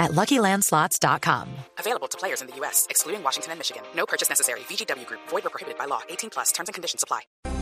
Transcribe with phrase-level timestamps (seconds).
[0.00, 1.48] at LuckyLandSlots.com.
[1.78, 3.82] Available to players in the U.S., excluding Washington and Michigan.
[3.94, 4.60] No purchase necessary.
[4.60, 5.20] VGW Group.
[5.28, 6.00] Void or prohibited by law.
[6.08, 6.50] 18 plus.
[6.50, 7.20] Terms and conditions apply.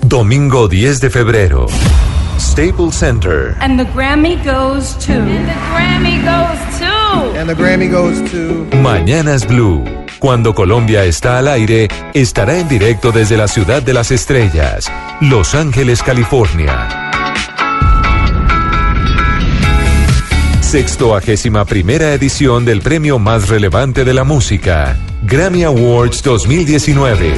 [0.08, 1.66] Domingo 10 de febrero.
[2.38, 3.56] Staples Center.
[3.60, 5.12] And the Grammy goes to.
[5.12, 7.38] And the Grammy goes to.
[7.38, 8.64] And the Grammy goes to.
[8.76, 9.84] Mañanas Blue.
[10.20, 15.54] Cuando Colombia está al aire, estará en directo desde la ciudad de las estrellas, Los
[15.54, 17.07] Ángeles, California.
[20.68, 27.32] Sextoagésima primera edición del premio más relevante de la música, Grammy Awards 2019.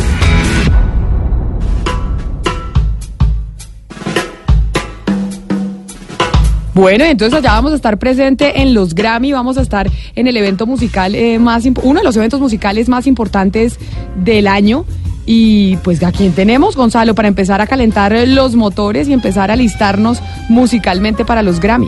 [6.74, 10.36] Bueno, entonces allá vamos a estar presente en los Grammy, vamos a estar en el
[10.36, 13.78] evento musical eh, más uno de los eventos musicales más importantes
[14.16, 14.84] del año.
[15.24, 19.56] Y pues a quién tenemos, Gonzalo, para empezar a calentar los motores y empezar a
[19.56, 21.86] listarnos musicalmente para los Grammy.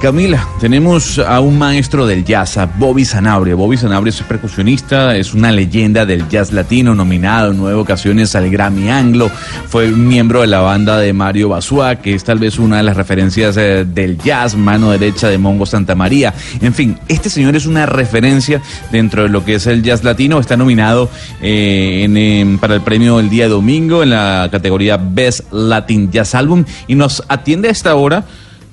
[0.00, 3.56] Camila, tenemos a un maestro del jazz, a Bobby Sanabria.
[3.56, 8.48] Bobby Sanabria es percusionista, es una leyenda del jazz latino, nominado en nueve ocasiones al
[8.48, 9.28] Grammy Anglo.
[9.66, 12.96] Fue miembro de la banda de Mario Basua, que es tal vez una de las
[12.96, 16.32] referencias eh, del jazz, mano derecha de Mongo Santa María.
[16.60, 18.62] En fin, este señor es una referencia
[18.92, 20.38] dentro de lo que es el jazz latino.
[20.38, 21.10] Está nominado
[21.42, 26.94] eh, para el premio el día domingo en la categoría Best Latin Jazz Album y
[26.94, 28.24] nos atiende a esta hora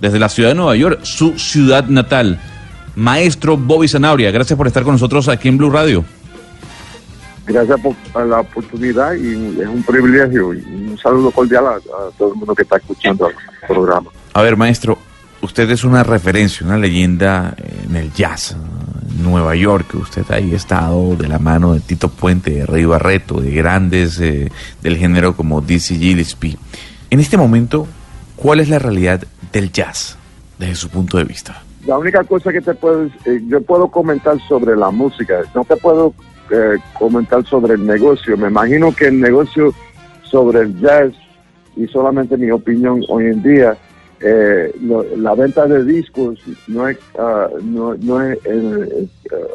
[0.06, 2.40] desde la ciudad de Nueva York, su ciudad natal.
[2.96, 6.06] Maestro Bobby Zanabria, gracias por estar con nosotros aquí en Blue Radio.
[7.48, 12.34] Gracias por la oportunidad y es un privilegio y un saludo cordial a, a todo
[12.34, 13.36] el mundo que está escuchando el
[13.68, 14.10] programa.
[14.34, 14.98] A ver, maestro,
[15.42, 17.56] usted es una referencia, una leyenda
[17.88, 18.56] en el jazz.
[19.10, 22.86] En Nueva York, usted ahí ha estado de la mano de Tito Puente, de Rey
[22.86, 24.52] Barreto, de grandes eh,
[24.82, 26.58] del género como Dizzy Gillespie.
[27.10, 27.88] En este momento,
[28.36, 30.18] ¿cuál es la realidad del jazz
[30.60, 31.64] desde su punto de vista?
[31.86, 35.76] La única cosa que te puedo, eh, yo puedo comentar sobre la música, no te
[35.78, 36.14] puedo
[36.50, 38.38] eh, comentar sobre el negocio.
[38.38, 39.74] Me imagino que el negocio
[40.24, 41.14] sobre el jazz
[41.76, 43.78] y solamente mi opinión hoy en día,
[44.20, 44.74] eh,
[45.18, 49.08] la venta de discos no es, ah, no, es eh,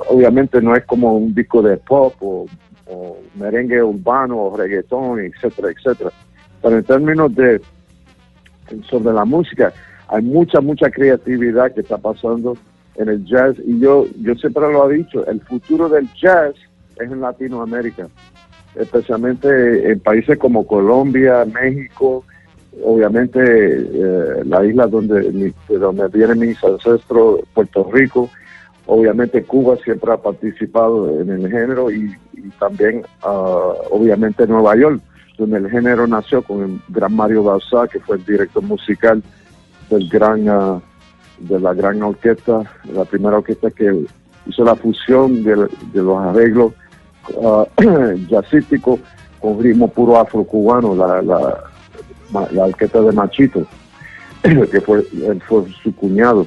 [0.08, 2.46] obviamente no es como un disco de pop o,
[2.86, 6.10] o merengue urbano o reggaetón, etcétera, etcétera.
[6.62, 7.60] Pero en términos de
[8.88, 9.72] sobre la música,
[10.08, 12.56] hay mucha, mucha creatividad que está pasando
[12.96, 16.54] en el jazz y yo, yo siempre lo he dicho, el futuro del jazz
[16.98, 18.08] es en Latinoamérica,
[18.76, 22.24] especialmente en países como Colombia, México,
[22.84, 28.30] obviamente eh, la isla donde, mi- de donde vienen mis ancestros, Puerto Rico,
[28.86, 35.00] obviamente Cuba siempre ha participado en el género y, y también ah, obviamente Nueva York,
[35.38, 39.22] donde el género nació con el gran Mario Bauzá, que fue el director musical
[39.88, 40.80] del gran ah,
[41.38, 44.04] de la gran orquesta, la primera orquesta que
[44.46, 46.72] hizo la fusión de, los arreglos
[47.42, 47.64] ah,
[48.28, 49.00] jazzísticos
[49.40, 51.64] con ritmo puro afrocubano, la, la,
[52.52, 53.66] la orquesta de Machito,
[54.42, 55.02] que fue,
[55.48, 56.46] fue su cuñado.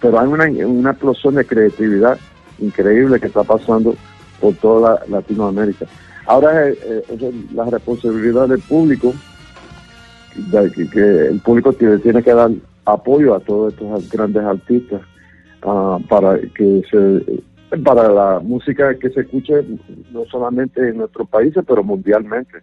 [0.00, 2.18] Pero hay una, una explosión de creatividad
[2.60, 3.94] increíble que está pasando
[4.40, 5.86] por toda la- Latinoamérica.
[6.26, 9.14] Ahora eh, eh, es la responsabilidad del público
[10.92, 12.50] que, el público tiene, tiene que dar
[12.84, 15.02] apoyo a todos estos grandes artistas
[15.62, 17.42] ah, para que se
[17.84, 19.64] para la música que se escuche
[20.10, 22.58] no solamente en nuestros países pero mundialmente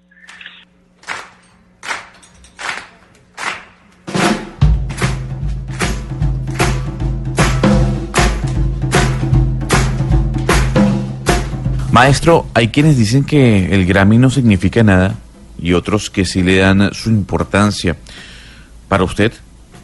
[11.99, 15.15] Maestro, hay quienes dicen que el Grammy no significa nada
[15.61, 17.97] y otros que sí le dan su importancia.
[18.87, 19.33] Para usted,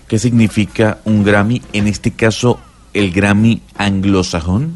[0.07, 1.61] ¿qué significa un Grammy?
[1.73, 2.57] En este caso,
[2.93, 4.71] el Grammy anglosajón.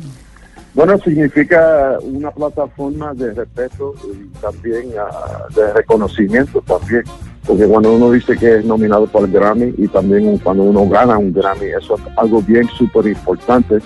[0.74, 7.03] Bueno, significa una plataforma de respeto y también ah, de reconocimiento también.
[7.47, 11.18] Porque cuando uno dice que es nominado por el Grammy y también cuando uno gana
[11.18, 13.77] un Grammy, eso es algo bien súper importante.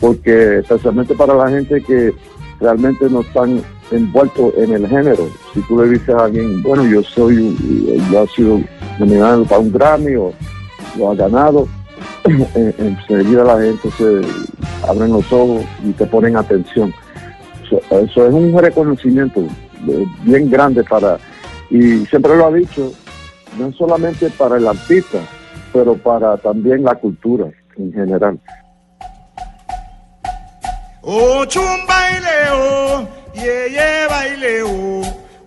[0.00, 2.12] Porque especialmente para la gente que
[2.60, 5.28] realmente no están envueltos en el género.
[5.54, 7.56] Si tú le dices a alguien, bueno, yo soy,
[8.10, 8.60] yo he sido
[8.98, 10.32] nominado para un Grammy o
[10.98, 11.68] lo ha ganado,
[12.24, 14.20] en- enseguida la gente se
[14.88, 16.92] abren los ojos y te ponen atención.
[17.64, 19.40] Eso, eso es un reconocimiento
[19.88, 21.18] eh, bien grande para
[21.70, 22.92] Y siempre lo ha dicho,
[23.58, 25.18] no solamente para el artista,
[25.72, 28.38] pero para también la cultura en general.
[31.08, 35.02] Ocho un baile, oh, ye, ye, baile, oh.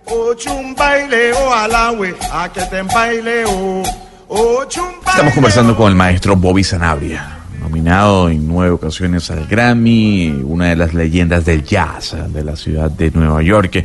[0.06, 3.84] Ocho un baile, oh, alawe, a que te baile, oh.
[4.30, 9.48] Ocho un baile, Estamos conversando con el maestro Bobby Sanabria, nominado en nueve ocasiones al
[9.48, 13.84] Grammy, una de las leyendas del jazz de la ciudad de Nueva York.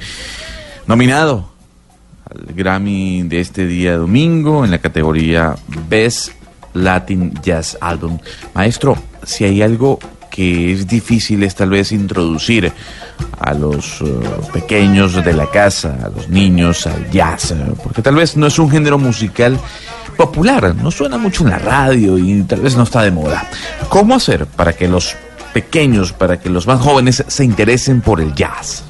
[0.87, 1.51] Nominado
[2.31, 5.57] al Grammy de este día domingo en la categoría
[5.89, 6.31] Best
[6.73, 8.21] Latin Jazz Album.
[8.55, 9.99] Maestro, si hay algo
[10.35, 12.73] que es difícil es tal vez introducir
[13.39, 14.05] a los eh,
[14.53, 18.59] pequeños de la casa, a los niños al jazz, eh, porque tal vez no es
[18.59, 19.57] un género musical
[20.17, 23.49] popular, no suena mucho en la radio y tal vez no está de moda.
[23.89, 25.15] ¿Cómo hacer para que los
[25.53, 28.83] pequeños, para que los más jóvenes se interesen por el jazz?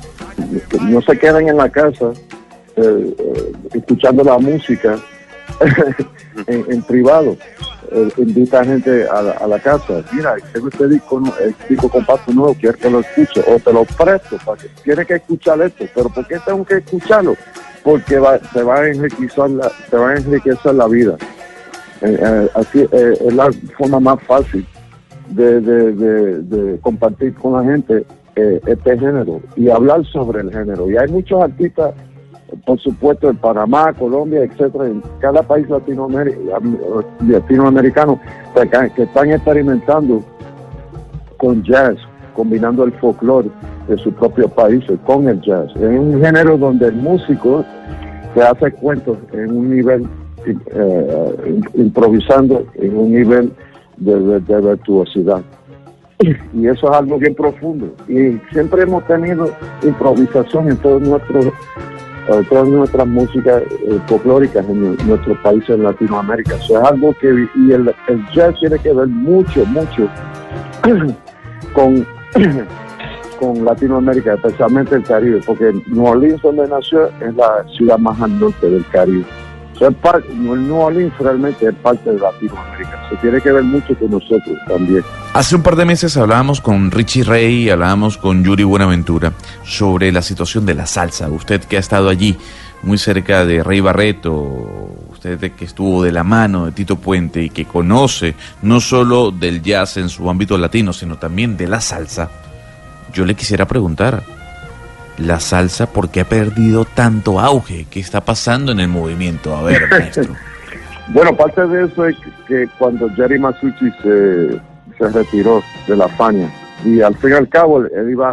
[0.80, 2.06] no se queden en la casa
[2.76, 4.98] eh, eh, escuchando la música
[6.46, 7.36] en, en privado.
[8.16, 10.02] Invita a gente a la, a la casa.
[10.12, 11.22] Mira, tengo este disco,
[11.68, 14.36] disco compacto nuevo, quiero que lo escuche o te lo presto.
[14.44, 15.84] Para que, tienes que escuchar esto.
[15.94, 17.36] ¿Pero por qué tengo que escucharlo?
[17.82, 21.16] Porque va, te va a enriquecer la, vida.
[22.00, 24.66] Eh, eh, así eh, es la forma más fácil
[25.28, 28.04] de, de, compartir con la gente
[28.34, 30.90] este género y hablar sobre el género.
[30.90, 31.94] Y hay muchos artistas,
[32.64, 36.36] por supuesto, en Panamá, Colombia, etcétera, en cada país latinoameri-
[37.26, 38.20] latinoamericano
[38.54, 40.22] que, están experimentando
[41.36, 41.96] con jazz,
[42.34, 43.50] combinando el folclore
[43.88, 45.70] de sus propios países con el jazz.
[45.76, 47.64] Es un género donde el músico
[48.34, 50.06] se hace cuentos en un nivel
[50.46, 53.52] eh, improvisando en un nivel
[53.96, 55.42] de, virtuosidad.
[56.54, 57.92] Y eso es algo bien profundo.
[58.08, 59.50] Y siempre hemos tenido
[59.82, 61.46] improvisación en todos nuestros
[62.48, 66.56] todas nuestras músicas eh, folclóricas en nu- nuestros países en Latinoamérica.
[66.56, 70.08] Eso es algo que, y el, el jazz tiene que ver mucho, mucho
[71.74, 72.06] con,
[73.40, 78.38] con Latinoamérica, especialmente el Caribe, porque New Orleans, donde nació, es la ciudad más al
[78.38, 79.24] norte del Caribe.
[79.74, 83.08] O sea, es New Orleans realmente es parte de Latinoamérica.
[83.10, 85.02] Se tiene que ver mucho con nosotros también.
[85.32, 89.32] Hace un par de meses hablábamos con Richie Rey, hablábamos con Yuri Buenaventura
[89.64, 91.28] sobre la situación de la salsa.
[91.28, 92.36] Usted que ha estado allí,
[92.84, 94.32] muy cerca de Rey Barreto,
[95.10, 99.60] usted que estuvo de la mano de Tito Puente y que conoce no solo del
[99.60, 102.30] jazz en su ámbito latino, sino también de la salsa.
[103.12, 104.22] Yo le quisiera preguntar,
[105.18, 107.86] ¿la salsa por qué ha perdido tanto auge?
[107.90, 109.54] ¿Qué está pasando en el movimiento?
[109.56, 110.34] A ver, maestro.
[111.08, 112.16] Bueno, parte de eso es
[112.48, 114.58] que cuando Jerry Masucci se,
[114.96, 116.48] se retiró de la Fania
[116.82, 118.32] y al fin y al cabo él iba,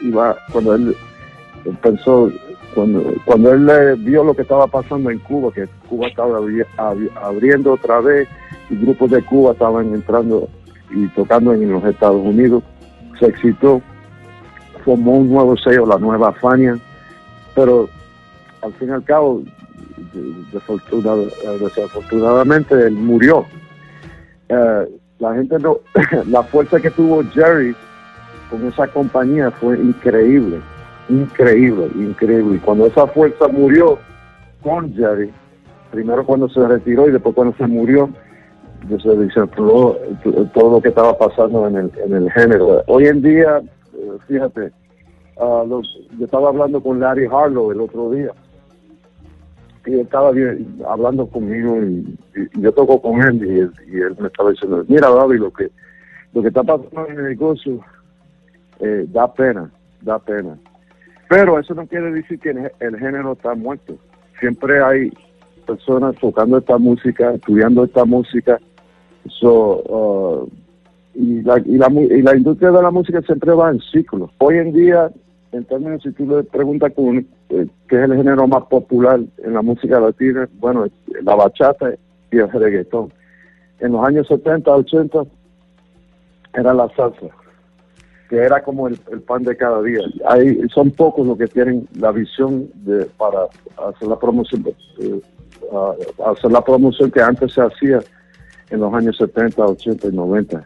[0.00, 0.96] iba cuando él
[1.82, 2.30] pensó,
[2.72, 7.10] cuando, cuando él vio lo que estaba pasando en Cuba, que Cuba estaba abri- abri-
[7.20, 8.28] abriendo otra vez
[8.70, 10.48] y grupos de Cuba estaban entrando
[10.94, 12.62] y tocando en los Estados Unidos,
[13.18, 13.82] se excitó,
[14.84, 16.76] formó un nuevo sello, la nueva Fania,
[17.54, 17.88] pero
[18.62, 19.42] al fin y al cabo
[20.52, 21.26] desafortunada-
[21.60, 23.44] desafortunadamente él murió.
[24.48, 24.88] Eh,
[25.18, 25.78] la gente no,
[26.28, 27.74] la fuerza que tuvo Jerry
[28.50, 30.60] con esa compañía fue increíble,
[31.08, 32.56] increíble, increíble.
[32.56, 33.98] Y cuando esa fuerza murió
[34.62, 35.30] con Jerry,
[35.90, 38.10] primero cuando se retiró y después cuando se murió,
[39.02, 39.96] se desenfló
[40.52, 42.82] todo lo que estaba pasando en el, en el género.
[42.86, 43.62] Hoy en día,
[44.26, 44.72] fíjate,
[45.38, 48.30] ah, los- yo estaba hablando con Larry Harlow el otro día
[49.86, 50.32] y él estaba
[50.88, 52.16] hablando conmigo y,
[52.54, 55.70] yo toco con él y, él y él me estaba diciendo, mira David, lo que,
[56.32, 57.80] lo que está pasando en el negocio
[58.80, 59.70] eh, da pena,
[60.00, 60.58] da pena.
[61.28, 63.96] Pero eso no quiere decir que el, el género está muerto.
[64.40, 65.12] Siempre hay
[65.66, 68.58] personas tocando esta música, estudiando esta música.
[69.40, 70.50] So, uh,
[71.14, 74.30] y, la, y, la, y la industria de la música siempre va en ciclos.
[74.38, 75.10] Hoy en día,
[75.52, 79.62] en términos, si tú le preguntas eh, qué es el género más popular en la
[79.62, 80.86] música latina, bueno,
[81.22, 81.94] la bachata
[82.32, 83.12] y el reggaetón.
[83.80, 85.24] En los años 70, 80,
[86.54, 87.26] era la salsa,
[88.28, 90.00] que era como el, pan de cada día.
[90.28, 93.46] Hay, son pocos los que tienen la visión de para
[93.88, 94.64] hacer la promoción,
[95.00, 95.20] eh,
[96.24, 98.00] hacer la promoción que antes se hacía
[98.70, 100.64] en los años 70, 80 y 90,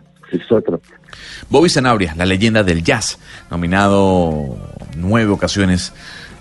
[1.48, 3.18] Bobby Sanabria, la leyenda del jazz,
[3.50, 4.56] nominado
[4.96, 5.92] nueve ocasiones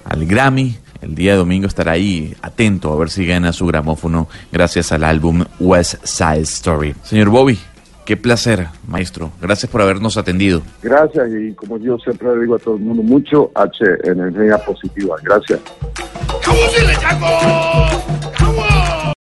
[0.04, 0.78] al Grammy.
[1.02, 5.04] El día de domingo estará ahí atento a ver si gana su gramófono gracias al
[5.04, 6.96] álbum West Side Story.
[7.04, 7.60] Señor Bobby,
[8.04, 9.32] qué placer, maestro.
[9.40, 10.64] Gracias por habernos atendido.
[10.82, 15.18] Gracias y como yo siempre le digo a todo el mundo, mucho H, energía positiva.
[15.22, 15.60] Gracias.